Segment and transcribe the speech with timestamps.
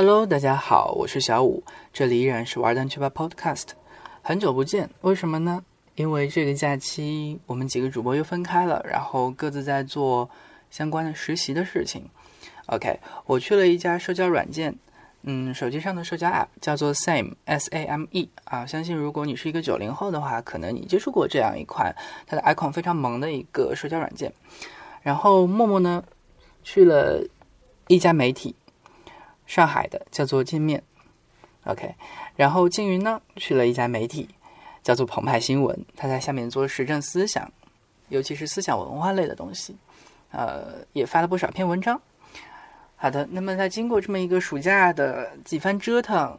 [0.00, 3.70] Hello，大家好，我是小五，这里依然是玩蛋去吧 Podcast。
[4.22, 5.64] 很久不见，为什么呢？
[5.96, 10.30] 因为这个假期我们几个主播又分开了，然后各自在做
[10.70, 12.08] 相关的实习的事情。
[12.66, 14.72] OK，我去了一家社交软件，
[15.22, 18.64] 嗯，手机上的社交 App 叫做 Same，S A M E 啊。
[18.64, 21.92] 相信如果你是一个九零后的话，可能你接触过这样一款
[22.24, 24.32] 它的 icon 非常萌的一个社交软件。
[25.02, 26.04] 然后默默呢
[26.62, 27.26] 去了
[27.88, 28.54] 一家媒体。
[29.48, 30.80] 上海的叫做见面
[31.64, 31.94] ，OK，
[32.36, 34.28] 然后静云呢去了一家媒体，
[34.82, 37.50] 叫做澎湃新闻，他在下面做时政思想，
[38.10, 39.74] 尤其是思想文化类的东西，
[40.32, 41.98] 呃，也发了不少篇文章。
[42.94, 46.38] 好的，那么在经过这么一个暑假的几番折腾，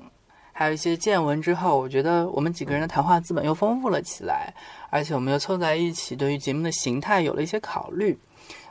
[0.53, 4.53] 还有一些见闻之后，我觉得我们几个人的谈话资本又丰富了起来，
[4.91, 8.15] 而且我们又凑在一起，对于节目的形态有了一些考虑，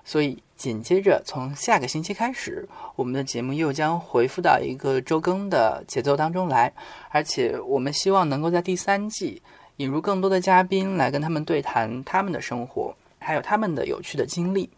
[0.05, 0.41] 所以。
[0.58, 6.70] 紧接着，从下个星期开始，我们的节目又将恢复到一个周更的节奏当中来。
[7.10, 9.41] 而且，我们希望能够在第三季
[9.77, 14.68] 引入更多的嘉宾来跟他们对谈他们的生活，还有他们的有趣的经历。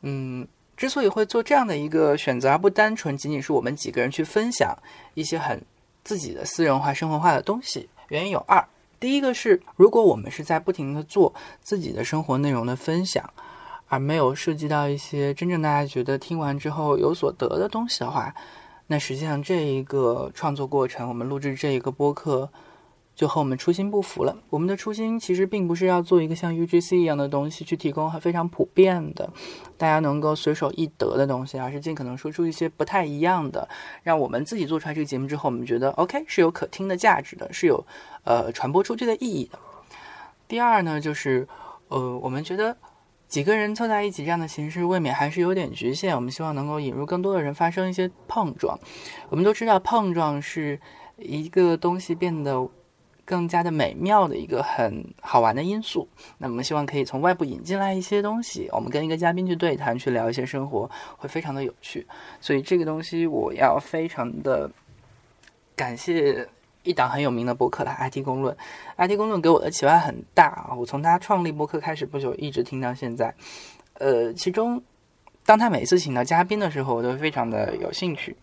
[0.00, 4.74] 嗯，之所以会做这样的一个选择，而不单纯仅仅是我们几个人去分享
[5.12, 5.62] 一些很
[6.02, 8.66] 自己的私人化、生活化的东西，原因有二：
[8.98, 13.22] 第一个是，如果我们是在不停的做自己的生活内容的分享。
[13.86, 18.34] 而没有涉及到一些真正大家觉得听完之后有所得的东西的话，
[18.86, 22.50] 那实际上这一个创作过程，我们录制这一个播客，
[23.14, 24.36] 就和我们初心不符了。
[24.50, 29.30] 我们的初心其实并不是要做一个像 UGC 一样的东西，去提供非常普遍的、
[29.78, 33.68] 大家能够随手一得的东西，而是尽可能说出一些不太一样的，
[34.02, 37.86] 让我们自己做出来这个节目之后，我们觉得 OK 是有可听的价值的，是有
[38.24, 39.58] 呃传播出去的意义的。
[40.48, 41.46] 第二呢，就是
[41.88, 42.76] 呃，我们觉得。
[43.28, 46.14] 几个人凑在一起这样的形式未免还是有点局限。
[46.14, 48.78] 我们希望能够引入更多的人，发生一些碰撞。
[49.28, 50.78] 我们都知道，碰撞是
[51.16, 52.68] 一个东西变得
[53.24, 56.08] 更加的美妙的一个很好玩的因素。
[56.38, 62.06] 那我们希望可以从外部引进来一些东西，我们跟一个嘉宾去对谈，去聊一些生活，会非常的有趣。
[62.40, 64.70] 所以这个东西我要非常的
[65.74, 66.46] 感谢。
[66.84, 68.56] 一档很有名的博客了，IT 公论。
[68.96, 70.70] IT 公论给我的启发很大啊！
[70.76, 73.34] 我从他创立博客开始不久，一直听到现在。
[73.94, 74.80] 呃，其中，
[75.44, 78.36] 当他每次请到嘉宾的时候，我都非常的有兴趣。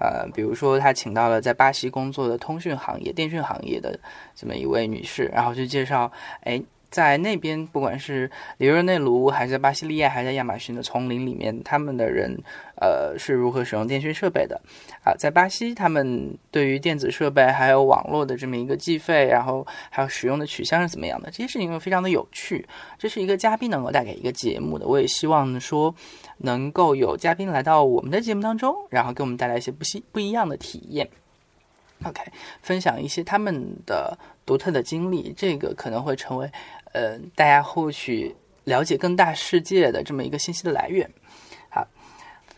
[0.00, 3.98] 呃，比如说他请到了在巴西工作的通讯行业、电讯行业的
[4.34, 6.10] 这么一位女士，然后就介绍，
[6.40, 6.62] 哎。
[6.92, 12.38] 在那边，不管是里约内卢，还是在巴西利亚，还是在亚马逊的丛林里面，他们的人，
[12.76, 14.60] 呃，是如何使用电讯设备的？
[15.02, 21.30] 啊，在巴西，他们对于电子设备还有网络的这么一个计费，然后还有使用的取向是怎么样的？
[21.30, 22.68] 这些事情会非常的有趣。
[22.98, 24.86] 这是一个嘉宾能够带给一个节目的。
[24.86, 25.94] 我也希望说，
[26.38, 31.08] 能够有嘉宾来到我们的节目当中，然后给我们带来一些不西不一样的体验。
[32.04, 32.20] OK，
[32.60, 36.50] 分享一些他们的独特的经历，这个可能会成为。
[36.92, 41.10] 呃，大家获取了解更大世界的这么一个信息的来源。
[41.70, 41.86] 好，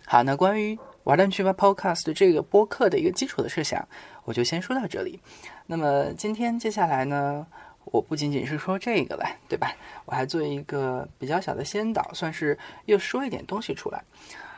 [0.06, 3.86] 好，那关于玩蛋趣吧 Podcast 这个播客的一个基础的设想，
[4.24, 5.20] 我就先说到这里。
[5.66, 7.46] 那么今天接下来呢，
[7.84, 9.72] 我不仅仅是说这个了，对吧？
[10.04, 14.02] 我还做一个比较小的先导，算是又说一点东西出来。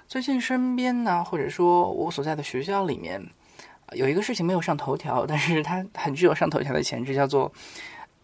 [0.08, 3.22] 最近身边呢，或者说我所在的学校里面，
[3.92, 7.52] 有一个事情没有上头条，但是它很具有上头条的潜质，叫做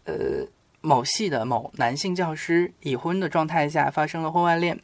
[0.05, 0.47] 呃。
[0.83, 4.79] 某系的某男性教师已婚的状态下发生了婚外恋，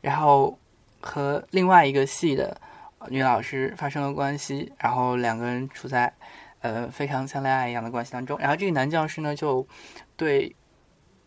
[0.00, 0.56] 然后
[1.00, 2.60] 和另外一个系的
[3.08, 6.12] 女老师发生了关系，然后两个人处在
[6.60, 8.38] 呃非常像恋爱一样的关系当中。
[8.38, 9.66] 然后这个男教师呢就
[10.16, 10.54] 对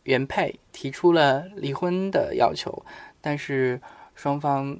[0.03, 2.85] 原配提出了离婚的要求，
[3.19, 3.81] 但是
[4.16, 4.80] 双方。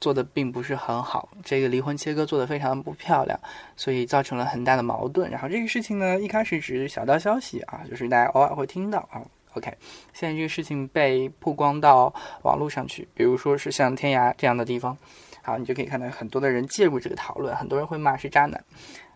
[0.00, 3.38] 做的并不是很好，这个离婚切割做的非常不漂亮，
[3.76, 5.30] 所以造成了很大的矛盾。
[5.30, 9.22] 然后这个事情呢，一开始只是小道消息啊，就是大家偶尔会听到啊。
[9.54, 9.72] OK，
[10.12, 12.12] 现在这个事情被曝光到
[12.42, 14.94] 网络上去，比如说是像天涯这样的地方，
[15.40, 18.62] 好，你就可以看到很多的人介入这个讨论，很多人会骂是渣男。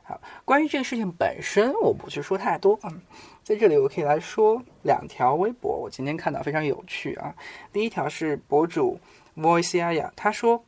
[0.03, 2.79] 好，关于这个事情本身，我不去说太多。
[2.85, 3.03] 嗯，
[3.45, 7.35] 在这里我可以来说两条微博，我今天看到非常有趣啊。
[7.71, 8.99] 第一条是博主
[9.37, 10.65] Voiceaya，他说。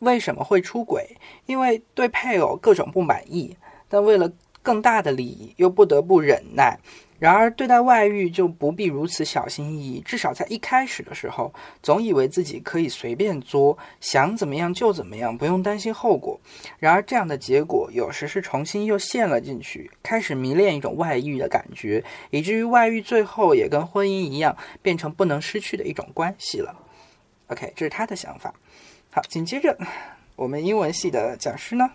[0.00, 1.16] 为什么会出轨？
[1.46, 3.56] 因为对配偶各种不满意，
[3.88, 4.30] 但为了
[4.62, 6.78] 更大的利益，又不得不忍耐。
[7.18, 10.00] 然而，对待外遇就不必如此小心翼翼。
[10.00, 11.52] 至少在一开始的时候，
[11.82, 16.40] 总以为自己可以随便作，想怎么样就怎么样，不用担心后果。
[16.78, 26.74] 然而，这样的结果有时是重新又陷了进去，开始迷恋一种外遇的感觉，以至于外遇最后也跟婚姻一样，变成不能失去的一种关系了。
[27.48, 28.54] OK，这是他的想法。
[29.12, 29.76] 好，紧接着
[30.36, 31.90] 我们英文系的讲师呢，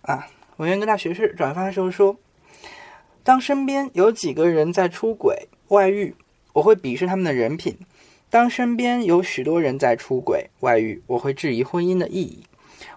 [0.00, 0.26] 啊，
[0.56, 2.16] 文渊哥大学士转发的时候说，
[3.22, 6.14] 当身边有几个人在出轨外遇，
[6.54, 7.74] 我会鄙视他们的人品；
[8.30, 12.42] 当身边有许多人在出轨外遇，我会质疑婚姻的意义。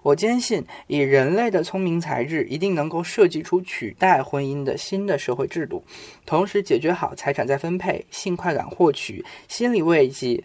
[0.04, 5.84] 我坚信，以人类的聪明才智，一定能够设计出取代婚姻的新的社会制度，
[6.26, 10.42] 同时解决好财产再分配、性快感获取、心理慰藉、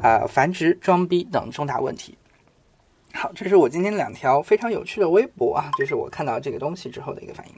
[0.00, 2.16] 啊繁殖、装逼等重大问题。
[3.14, 7.54] 好，这是我今天两条非常有趣的微博啊，这是我看到这个东西之后的一个反应。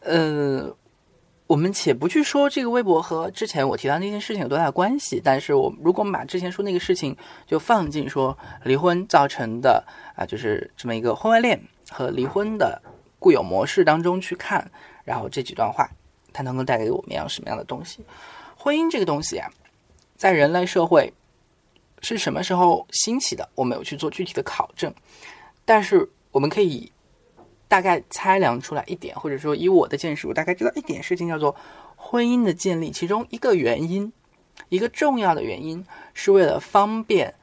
[0.00, 0.76] 呃。
[1.46, 7.14] 我们且不去说这个微博和之前我提到那件事情有多大关系，但是我如果我们把之前说那个事情
[7.46, 9.84] 就放进说离婚造成的
[10.16, 12.80] 啊，就是这么一个婚外恋和离婚的
[13.18, 14.68] 固有模式当中去看，
[15.04, 15.86] 然后这几段话
[16.32, 18.02] 它能够带给我们一样什么样的东西？
[18.56, 19.46] 婚姻这个东西啊，
[20.16, 21.12] 在人类社会
[22.04, 23.48] 是什么时候兴起的？
[23.56, 24.94] 我没有去做具体的考证，
[25.64, 26.92] 但是我们可以。
[27.66, 31.56] 大概猜量出来一点，或者说以我的见识，我大概知道一点事情，叫做
[31.96, 32.90] 婚姻的建立。
[32.92, 34.12] 其中一个原因，
[34.68, 37.34] 一个重要的原因，是为了方便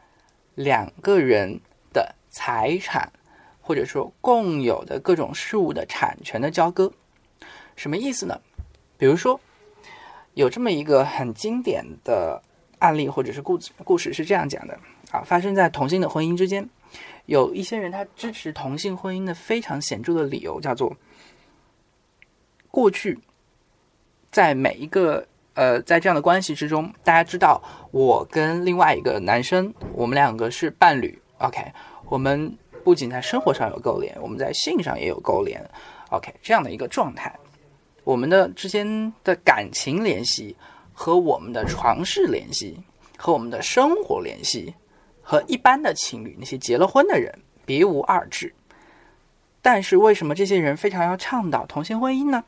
[0.56, 1.60] 两个人
[1.92, 3.12] 的财产，
[3.60, 6.94] 或者说共有的各种事物的产权的交割。
[7.76, 8.40] 什么意思呢？
[8.98, 9.38] 比如说，
[10.36, 12.42] 有这么一个很经典的
[12.82, 14.78] 案例，或者是故故事是这样讲的
[15.12, 16.68] 啊，发生在同性的婚姻之间。
[17.28, 20.94] 有一些人他支持同性婚姻的非常显著的理由叫做，
[22.70, 23.18] 过去
[24.32, 27.62] 在每一个呃在这样的关系之中，大家知道
[27.92, 31.72] 我跟另外一个男生，我们两个是伴侣，OK，
[32.10, 35.64] 我们不仅在生活上有勾连，我们在性上也有勾连
[36.10, 37.34] ，OK，这样的一个状态，
[38.04, 40.56] 我们的之间的感情联系
[41.02, 42.78] 和我们的床事联系
[43.18, 44.76] 和我们的生活联系。
[45.24, 47.34] 和一般的情侣，那些结了婚的人
[47.66, 48.54] 别无二致。
[49.62, 52.44] 但是为什么这些人非常要倡导同性婚姻呢？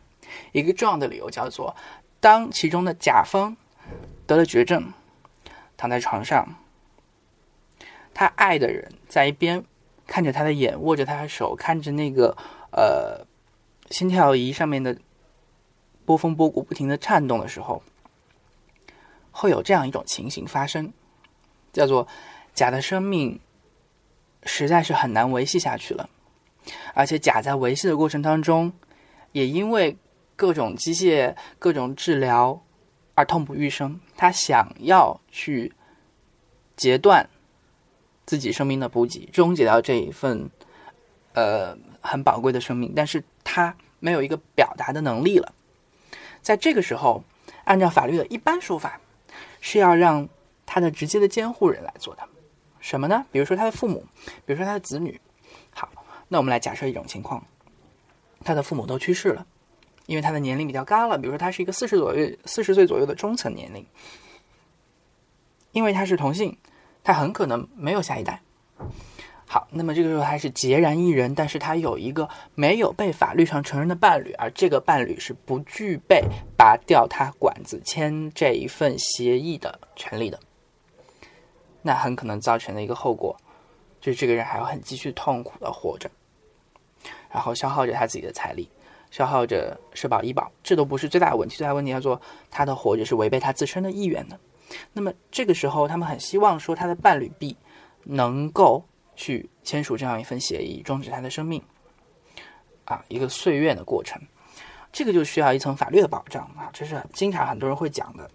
[0.51, 1.75] 一个重要的理由叫做：
[2.19, 3.55] 当其中的甲方
[4.27, 4.91] 得了绝症，
[5.77, 6.55] 躺在床上，
[8.13, 9.63] 他爱的人在一边
[10.05, 12.35] 看着他的眼，握着他的手，看着那个
[12.71, 13.25] 呃
[13.89, 14.97] 心跳仪上面的
[16.05, 17.81] 波峰波谷不停的颤动的时候，
[19.33, 20.93] 会有这样一种情形发生，
[21.73, 22.07] 叫做。
[22.55, 23.39] 甲的生命
[24.43, 26.07] 实在是很难维系下去了，
[26.93, 28.71] 而且甲在维系的过程当中，
[29.31, 29.97] 也因为
[30.35, 32.61] 各种机械、各种治疗
[33.15, 33.99] 而痛不欲生。
[34.15, 35.73] 他想要去
[36.77, 37.27] 截断
[38.27, 40.47] 自己生命的补给，终结掉这一份
[41.33, 45.51] 呃很宝贵的生命，但是他没有一个表达的能力了。
[46.43, 47.23] 在这个时候，
[47.63, 49.01] 按照法律的一般说法，
[49.61, 50.27] 是要让
[50.65, 52.23] 他的直接的监护人来做的。
[52.79, 53.25] 什么呢？
[53.31, 54.05] 比如说他的父母，
[54.45, 55.19] 比如说他的子女。
[55.73, 55.89] 好，
[56.27, 57.45] 那我们来假设一种情况，
[58.43, 59.45] 他的父母都去世了，
[60.05, 61.17] 因为他的年龄比较高了。
[61.17, 63.85] 比如说他是一个四十左右、四十岁左右的中层年龄，
[65.71, 66.57] 因为他是同性，
[67.03, 68.41] 他很可能没有下一代。
[69.53, 76.23] 好，那么这个时候他是孑然一人，但是他有一个没有被法律上承认的伴侣，而这个伴侣是不具备
[76.57, 80.39] 拔掉他管子、签这一份协议的权利的。
[81.83, 83.37] 那很可能造成的一个后果，
[84.01, 86.09] 就是这个人还要很继续痛苦的活着，
[87.29, 88.67] 然后消耗着他自己的财力，
[89.11, 91.55] 消耗着社保医保，这都不是最大的问题。
[91.55, 92.19] 最大问题叫做
[92.49, 94.39] 他的活着是违背他自身的意愿的。
[94.93, 97.55] 那么这个时候，他们很希望说他的伴侣 B
[98.05, 98.83] 能够
[99.15, 101.61] 去签署这样一份协议，终止他的生命，
[102.85, 104.21] 啊，一个岁月的过程。
[104.91, 108.29] 这个就需要一层法律的保障啊，这是经常很多人会讲的。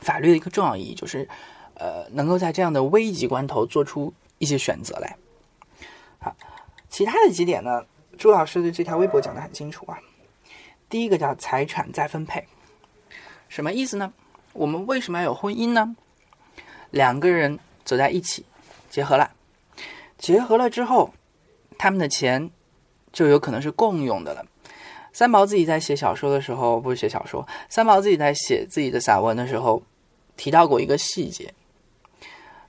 [0.00, 1.28] 法律的一个重要意义就是。
[1.74, 5.16] 呃，能够在这样的危急关头做出一些选择来。
[6.18, 6.36] 好，
[6.90, 7.82] 其他的几点呢？
[8.18, 9.98] 朱老师的这条微博讲的很清楚啊。
[10.90, 12.46] 第一个叫财产再分配，
[13.48, 14.12] 什么意思呢？
[14.52, 15.96] 我们为什么要有婚姻呢？
[16.90, 18.44] 两个人走在一起，
[18.90, 19.30] 结合了，
[20.20, 21.14] 结合了之后，
[21.78, 22.50] 他们的钱
[23.10, 24.44] 就有可能是共用的了。
[25.14, 29.82] 三毛自己在写小说的时候，不是写小说，三毛自己在写自己的散文的时候，
[30.36, 31.54] 提到过一个细节。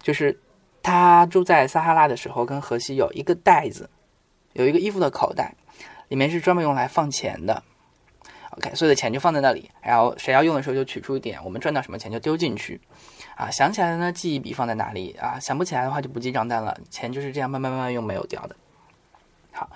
[0.02, 0.40] 就是
[0.82, 3.90] 他住在撒哈拉的时候，跟荷西有一个袋子，
[4.54, 5.54] 有一个衣服的口袋，
[6.08, 7.62] 里面是专门用来放钱的。
[8.52, 12.80] OK，所有的钱就放在那里，然后谁要用的时候就取出一点，我们赚到什么钱就丢进去。
[13.36, 15.40] 啊，想起来了呢，记一笔放在哪里啊？
[15.40, 16.78] 想不起来的话就不记账单了。
[16.90, 18.56] 钱就是这样慢慢慢慢用没有掉的。
[19.52, 19.70] 好，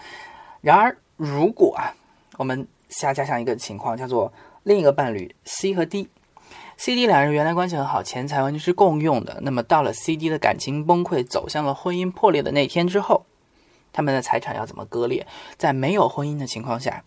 [0.61, 1.95] 然而如果啊，
[2.37, 4.31] 我们下加上一个情况，叫做
[4.63, 6.09] 另一个伴侣 C 和 D。
[6.77, 9.39] C D 两人原来关系很好，钱财完全是共用的。
[9.41, 13.25] 那么到了 C D 的感情崩溃，走向了婚姻破裂的那天之后，
[13.93, 15.25] 他们的财产要怎么割裂？
[15.57, 17.03] 在没有婚姻的情况下，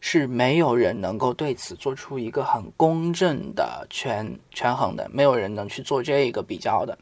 [0.00, 6.96] 是没有人能够对此做出一个很公正的权权衡的，没有人能去做这个比较的，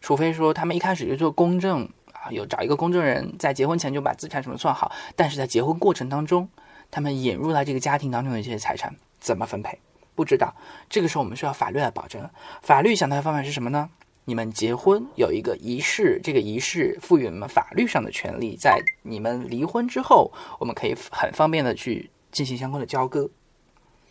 [0.00, 6.48] 除非说他们一开始就做公证啊，有找一个公证人，在结婚前就把资产什么算好，但是在结婚过程当中，
[6.90, 9.78] 他们引入了这个家庭当中的这些财产怎么分配？
[10.14, 10.54] 不知道，
[10.90, 12.28] 这个时候我们需要法律来保证。
[12.60, 13.88] 法律想到的方法是什么呢？
[14.24, 20.30] 你们结婚有一个仪式，这个仪式赋予你们法律上的权利，在你们离婚之后，
[20.60, 23.30] 我们可以很方便的去进行相关的交割。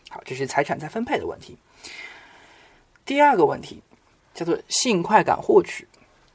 [0.09, 1.57] 好，这是财产再分配的问题。
[3.03, 3.81] 第二个问题
[4.33, 5.87] 叫做性快感获取，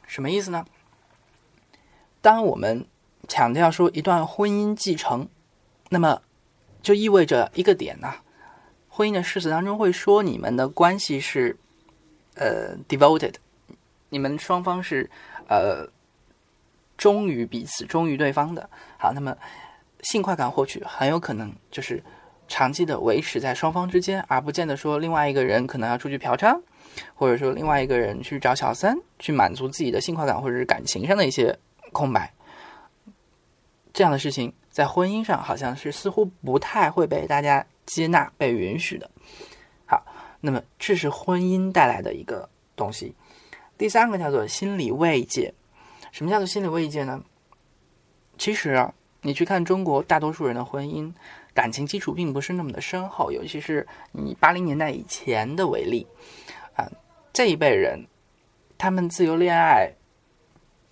[0.07, 0.67] 什么意思呢？
[2.21, 2.85] 当我们
[3.29, 5.29] 强调说一段婚姻继承，
[5.91, 6.21] 那么
[6.83, 8.15] 就意味着一个点呢。
[8.89, 11.57] 婚姻的誓词当中会说，你们的关系是，
[12.35, 13.35] 呃，devoted，
[14.09, 15.11] 你们双方是
[15.49, 15.87] 呃
[16.97, 18.69] 忠于彼此、忠于对方的。
[18.99, 19.37] 好，那么
[20.11, 22.03] 性快感获取很有可能就是
[22.49, 26.61] 长期的维持在双方之间，而不见得说另外一个人可能要出去嫖娼，
[27.15, 31.59] 或者说另外一个人去找小三，去满足自己的性快感或者是感情上的一些
[31.93, 32.33] 空白。
[33.93, 37.67] 这样的事情在婚姻上好像是似乎不太会被大家。
[37.87, 39.09] 接纳被允许的，
[39.87, 40.05] 好，
[40.41, 43.15] 那么这是婚姻带来的一个东西。
[43.79, 45.55] 第三个叫做心理慰藉。
[46.11, 47.23] 什么叫做心理慰藉呢？
[48.39, 48.93] 其实啊，
[49.27, 51.13] 你去看中国大多数人的婚姻，
[51.53, 56.07] 感情基础并不是那么的深厚，尤其是以八零年代以前的为例
[56.77, 56.89] 啊，
[57.33, 58.07] 这一辈人，
[58.79, 59.93] 他们自由恋爱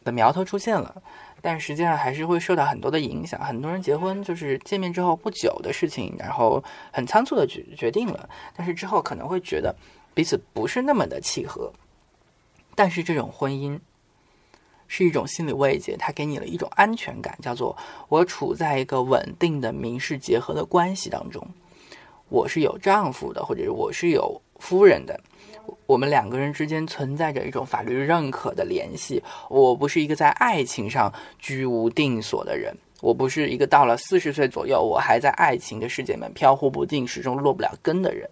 [0.03, 1.01] 的苗头出现了。
[1.41, 3.39] 但实际上还是会受到很多的影响。
[3.39, 9.73] 很多人结婚就是见面之后不久的事情，然后很仓促的决决定了，但是之后可能会觉得
[10.13, 11.73] 彼此不是那么的契合。
[12.75, 13.79] 但是这种婚姻
[14.87, 17.77] 是一种心理慰藉，它给你了一种安全感，叫做
[18.09, 21.47] 我处在一个稳定的民事结合的关系当中，
[22.29, 25.19] 我是有丈夫的，或者是我是有夫人的。
[25.87, 29.23] 我们两个人之间存在着一种法律认可的联系。
[29.49, 38.29] 我不是一个在爱情上居无定所的人，我不是一个到了四十岁左右，我还在爱情的世界里面飘忽不定，始终落不了根的人。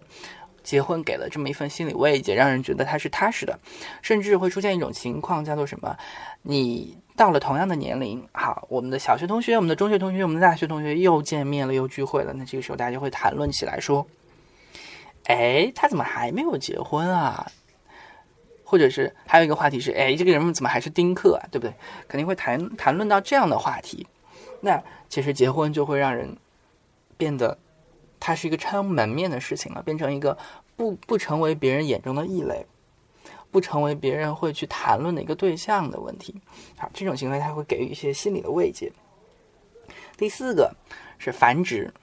[0.63, 3.59] 结婚给了这么一份心理慰藉，让人觉得他是踏实的。
[4.01, 5.95] 甚至会出现一种情况，叫做什么？
[6.41, 12.33] 你到了同样的年龄，好，我们的小学同学、我们的中学同学、我们的大学同学又见面了，又聚会了。
[12.33, 14.05] 那这个时候大家就会谈论起来说。
[15.25, 17.49] 哎，他怎么还没有结婚啊？
[18.65, 21.47] 或者是还有一个话题是，哎，这个人怎么还是丁克啊？
[21.49, 21.73] 对不对？
[22.09, 24.05] 肯定会谈谈论到这样的话题。
[24.59, 26.35] 那其实结婚就会让人
[27.15, 27.57] 变得，
[28.25, 30.37] 它是一个撑门面的事情了，变成一个
[30.77, 32.65] 不不成为别人眼中的异类，
[33.51, 36.33] 不成为别人会去谈论的一个对象的问题。
[36.77, 38.93] 好，这种行为它会给予一些心理的慰藉。
[40.15, 40.73] 第四个
[41.17, 41.93] 是繁殖。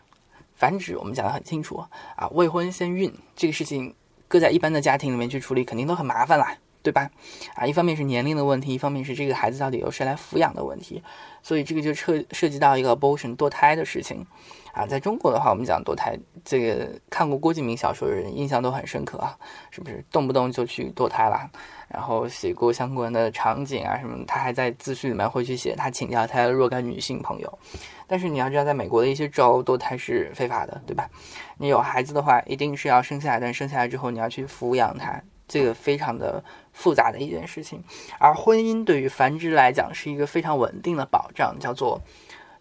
[0.55, 1.83] 繁殖我们讲的很清楚
[2.17, 3.95] 啊，未婚先孕这个事情，
[4.29, 7.11] 搁在一般的家庭里面去处理，肯定都很麻烦啦，对吧？
[7.55, 11.03] 啊，一方面是年龄的问题，一方面是这个孩子到底由谁来抚养的问题，
[11.43, 14.27] 所以这个就涉涉及到一个 abortion 堕胎的事情。
[14.73, 19.37] 啊，在中国的话，我们讲堕胎，这个看过郭敬明小说的人印象都很深刻啊，
[19.73, 21.51] 是不是动不动就去堕胎了？
[21.89, 27.59] 然后写过相关的场景啊什么，他还在自序里面会去写他请教他的若干女性朋友。
[28.07, 31.11] 但是你要知道，在美国的一些州堕胎是非法的，对吧？
[31.59, 36.43] 你有孩子的话，一定是要生下来，但生下来之后你要去抚养他，这个非常的
[36.73, 37.83] 复杂的一件事情。
[38.19, 42.01] 而婚姻对于繁殖来讲是一个非常稳定的保障，叫做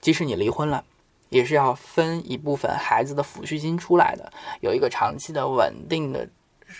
[0.01, 0.83] 即使你离婚了。
[1.29, 6.27] 也是要分一部分孩子的抚恤金出来的，有一个长期的稳定的，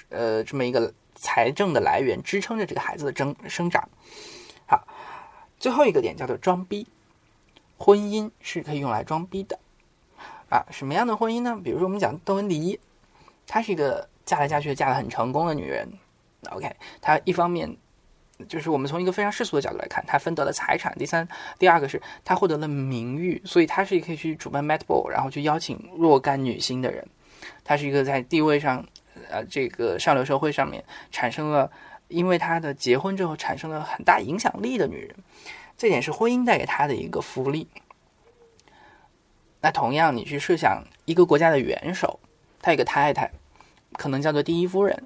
[0.09, 3.87] 呃，这么一个财政的来源支撑着这个孩子的生生长。
[4.65, 4.87] 好，
[5.59, 6.87] 最后一个点叫做装逼，
[7.77, 9.59] 婚姻是可以用来装逼的
[10.49, 10.65] 啊。
[10.71, 11.61] 什么样的婚姻呢？
[11.63, 12.79] 比如说我们讲邓文迪，
[13.45, 15.89] 他是一个嫁来嫁去嫁得很成功的女人。
[16.51, 16.71] OK，
[17.01, 17.75] 她一方面。
[18.47, 20.95] 就是我们从一个非常世俗的角度来看，她分得了财产。
[20.97, 27.05] 第三，第二个是她获得了名誉，所以她是可以去主办 Met Ball，然后去邀请若干女星的人。
[27.65, 28.85] 她是一个在地位上，
[29.29, 30.81] 呃，这个上流社会上面
[31.11, 31.69] 产生了，
[32.07, 35.13] 因为她的结婚之后产生了很大影响力的女人。
[35.77, 37.67] 这点是婚姻带给她的一个福利。
[39.59, 42.17] 那同样，你去设想一个国家的元首，
[42.61, 43.29] 他有个太太，
[43.93, 45.03] 可能叫做第一夫人。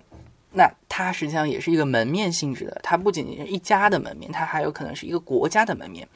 [0.55, 6.07] 那它实际上也是一个门面性质的，它不仅仅是一家的门面，它还有可能是一个国家的门面，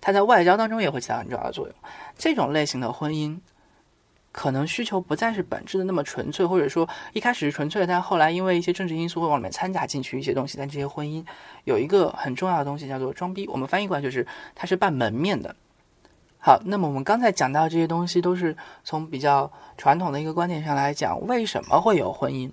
[0.00, 1.76] 它在外交当中也会起到很重要的作用。
[2.16, 3.38] 这种类型的婚姻，
[4.32, 10.56] 可能需求不再是本质的那么纯粹，或者说一开始是纯粹的，但后来因为一些政治因素会往里面掺杂进去一些东西。
[10.56, 11.22] 但这些婚姻
[11.64, 15.54] 有一个很重要的东西叫做装逼，我们翻译过来就是它是办门面的。
[16.44, 22.50] 好，那么我们刚才讲到这些东西都是从比较传统的一个观点上来讲，为什么会有婚姻？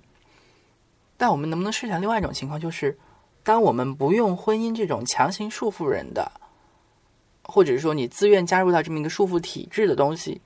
[1.16, 2.96] 但我们能不能设想另外一种情况，就是
[3.42, 6.30] 当我们不用婚姻这种强行束缚人的，
[7.42, 10.40] 或者是说你自愿加入到这么一个束缚体制的东西？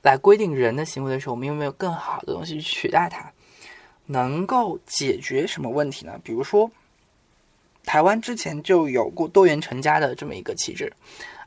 [0.00, 3.30] 来规定人的行为的时候，我们有没有更好的东西去取代它？
[4.06, 6.18] 能够解决什么问题呢？
[6.24, 6.70] 比如说，
[7.84, 10.90] 台湾之前就有过多元成家的这么一个旗帜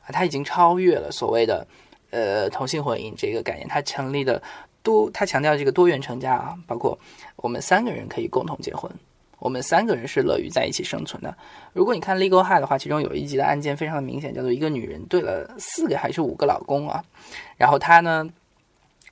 [0.04, 1.66] 啊，他已经超越了所谓的
[2.10, 4.42] 呃同性婚姻这个概念，他成立的
[4.82, 6.98] 多，他强调这个多元成家啊，包括
[7.36, 8.90] 我们三个人可以共同结婚，
[9.38, 11.34] 我们三个人是乐于在一起生存的。
[11.72, 17.02] 如果你看《Legal High》的话，其中有一集的案件非常的明显，叫做一个女人对了四个还是五个老公啊，
[17.56, 18.28] 然后她呢？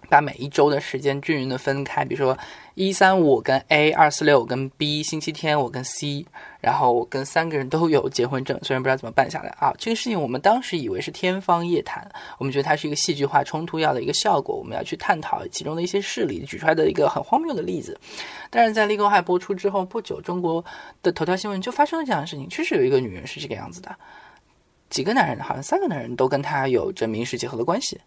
[0.09, 2.37] 把每一周的时间均匀的分开，比如说
[2.75, 6.25] 一三五跟 A，二四六跟 B，星期天我跟 C，
[6.61, 9.73] 然后我跟三个人都有结婚证，虽然不知道怎么办下来啊。
[9.79, 17.99] 这个事情我们当时以为是天方夜谭，我们觉得它是一个戏剧化冲突要的一个效果，我们要去探讨其中的一些事例，举出来的一个很荒谬的例子。
[18.49, 20.65] 但是在《立功害》播出之后不久，中国
[21.03, 23.95] 的头条新闻就发生了这样的事情，确实有一个女人是这个样子的，
[24.89, 28.01] 几个男人好像三个男人都跟她有着民事结合的关系。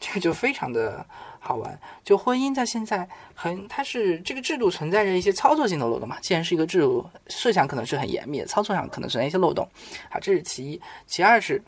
[0.00, 1.04] 这个就非常的
[1.38, 1.78] 好玩。
[2.02, 6.18] 就婚姻在现在很，它是这个制度存在着一些操作性的漏洞嘛？
[6.20, 9.68] 既然是一个制度，设想可能是很严密的，操作上可能存在一些漏洞。
[10.10, 10.80] 好，这是其一。
[11.06, 11.62] 其二是，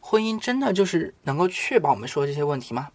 [0.00, 2.88] 婚姻真的就是能够确保我们说这些问题吗？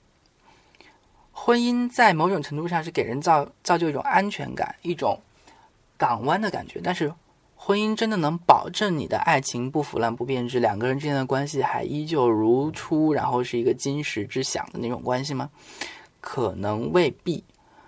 [1.31, 5.21] 婚姻在某种程度上是给人造造就一种安全感，一种
[5.97, 7.13] 港湾的感觉，但是。
[7.67, 15.50] 婚姻真的能保证你的爱情不腐烂不变质，两个人之间的关系还依旧如初，然后是一个金石之响的那种关系吗？
[16.22, 17.43] 可能未必。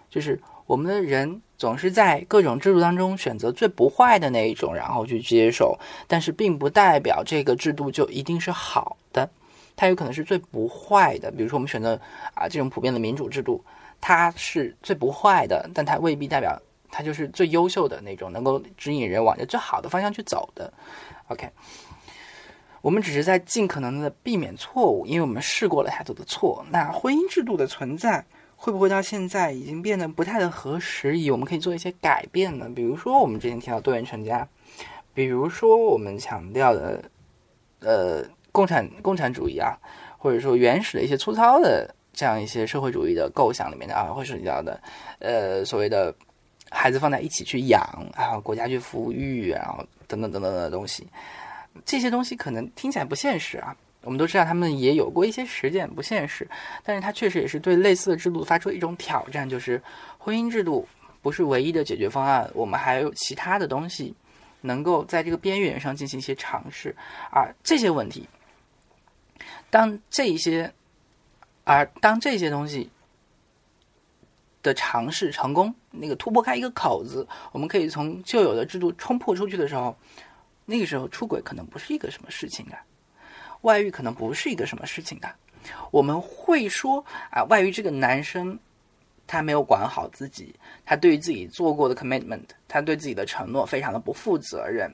[0.09, 9.29] 就是我们的人总是在各种制度当中选择最不坏的那一种，然后去接受，但是并不代表这个制度就一定是好的，
[9.75, 11.29] 它有可能是最不坏的。
[11.29, 11.93] 比如说我们选择
[12.33, 13.63] 啊这种普遍的民主制度，
[14.01, 16.59] 它是最不坏的，但它未必代表。
[16.97, 20.73] 它就是最优秀的那种，能够指引人往着最好的方向去走的。
[21.27, 21.47] OK，
[22.81, 26.65] 我们只是在尽可能的避免错误，因为我们试过了太多的错。
[26.71, 31.29] 那婚姻制度的存在会不会到现在已经变得不太的合时宜？
[31.29, 32.67] 我们可以做一些改变呢？
[32.75, 34.47] 比如说我们之前提到多元成家，
[35.13, 37.03] 比如说我们强调的
[37.81, 39.77] 呃共产共产主义啊，
[40.17, 44.81] 或者说原始的一些粗糙的这样一些社会主义的构想里面的啊，会涉及到的
[45.19, 46.11] 呃所谓的。
[46.69, 47.81] 孩子放在一起去养，
[48.15, 51.07] 然后国家去抚育，然后等等等等的东西，
[51.85, 53.75] 这些东西可能听起来不现实啊。
[54.01, 56.47] 我们都知道他们也有过一些实践，不现实，
[56.83, 59.81] 但是它确实也是对类似的制度发出一种挑战，就是
[60.17, 60.87] 婚姻制度
[61.21, 64.15] 不是唯一的解决方案，我们还有其他的东西
[64.61, 66.95] 能够在这个边缘上进行一些尝试。
[67.31, 68.27] 而这些问题，
[69.69, 70.71] 当这一些，
[71.63, 72.89] 而当这些东西。
[74.67, 79.97] 的尝试成功，那个突破开一个口子，我们可以从旧有的制度冲破出去的时候，
[80.65, 82.77] 那个时候出轨可能不是一个什么事情的，
[83.61, 85.33] 外遇可能不是一个什么事情的。
[85.89, 88.59] 我们会说啊，外遇这个男生
[89.25, 90.53] 他没有管好自己，
[90.85, 94.93] 他对于自己做过的 commitment，他对自己的承诺非常的不负责任。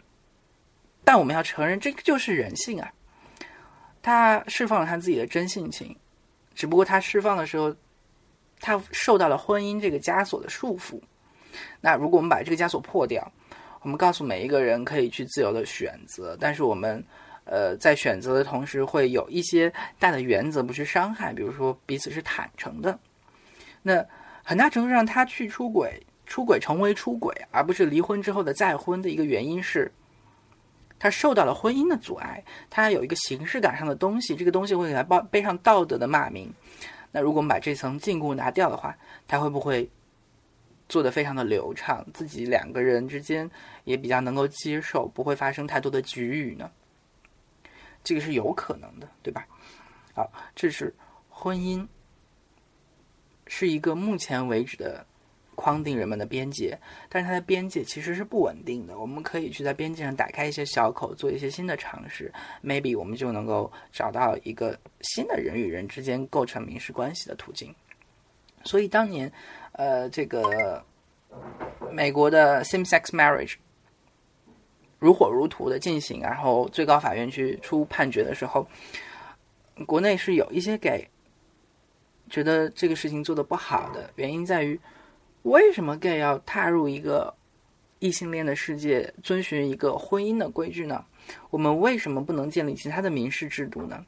[1.04, 2.94] 但我们要承认，这个就是人性啊，
[4.02, 5.96] 他释放了他自己的真性情，
[6.54, 7.76] 只不过他释放的时候。
[8.60, 11.00] 他受到了婚姻这个枷锁的束缚。
[11.82, 13.32] 那如果我们把这个枷锁破掉，
[13.82, 17.04] 我们告诉每一个人可以去自由的选择，但是我们，
[17.44, 22.98] 呃，在选择的同时会有一些大的原则不去伤害，比如说彼此是坦诚的。
[23.82, 24.04] 那
[24.44, 29.92] 很大程度上，他去出轨，出轨成为出轨，而不是离婚之后的再婚的一个原因是，
[30.98, 36.52] 他受到了婚姻的阻碍，他有一个形式感上的东西，这个东西会给他背背上道德的骂名。
[37.14, 38.98] 那如果我们把这层禁锢拿掉的话，
[39.28, 39.88] 他会不会
[40.90, 42.04] 做的非常的流畅？
[42.12, 43.50] 自己两个人之间
[43.84, 46.72] 也比较能够接受，不会发生太多的局域呢？
[48.04, 49.48] 这个是有可能的，对吧？
[50.16, 50.94] 好，这是
[51.30, 51.88] 婚姻
[53.48, 55.06] 是一个目前为止的。
[55.56, 56.78] 框定人们的边界，
[57.10, 58.98] 但是它的边界其实是不稳定的。
[58.98, 62.32] 我们可以去在边界上打开一些小口，做一些新的尝试
[62.64, 67.74] ，maybe 我们就能够找到一个新的人与人之间构成民事关系的途径。
[68.64, 69.32] 所以当年，
[69.74, 70.84] 呃，这个
[71.92, 73.56] 美国的 same-sex marriage
[75.00, 78.66] 如火如荼的进行，然后最高法院去出判决的时候，
[79.86, 81.06] 国内是有一些给
[82.30, 84.80] 觉得这个事情做的不好的原因在于，
[85.44, 87.34] 为什么 gay 要踏入一个
[88.00, 91.06] 异性恋的世界，遵循一个婚姻的规矩呢？
[91.50, 94.06] 我们为什么不能建立其他的民事制度呢？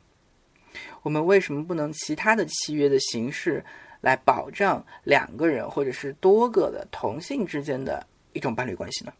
[1.03, 3.63] 我们为什么不能其他的契约的形式
[4.01, 9.13] 来保障两个人或者是多个的同性之间的一种伴侣关系呢？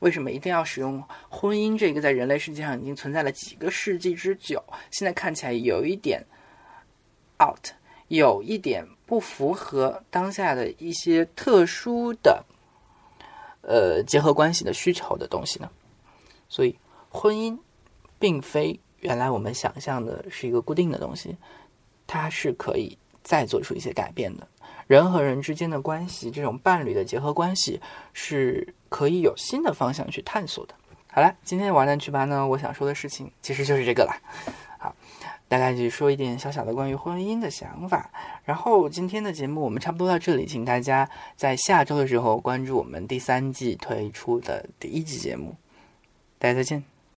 [0.00, 6.22] 为什么一定要使用婚姻这个在人类世界上已经存在了几个世纪之久，现在看起来有一点
[7.42, 7.68] out，
[8.08, 12.42] 有一点不符合当下的一些特殊的
[13.60, 15.68] 呃结合关系的需求的东西呢？
[16.48, 16.74] 所以，
[17.10, 17.58] 婚姻
[18.18, 21.36] 并非原来我们想象的是一个固定的东西，
[22.06, 24.48] 它是可以再做出一些改变的。
[24.86, 27.78] 人和人之间的关系，这种伴侣的结合关系，
[28.14, 30.74] 是可以有新的方向去探索的。
[31.08, 34.16] 好了，今天的玩蛋去吧呢，我想说的事情其实就是这个了。
[35.52, 38.10] 大概就说一点小小的关于婚姻的想法。
[38.42, 45.54] 然后今天的节目我们差不多到这里，请大家在下周的时候关注我们第三季推出的第一季节目。
[46.38, 46.82] 大家再见。